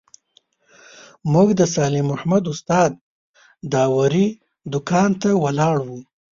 [1.33, 2.91] موږ د صالح محمد استاد
[3.73, 4.27] داوري
[4.71, 5.97] دوکان ته ولاړو.